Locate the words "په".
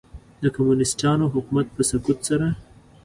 1.75-1.81